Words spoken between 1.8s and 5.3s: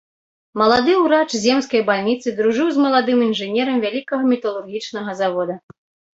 бальніцы дружыў з маладым інжынерам вялікага металургічнага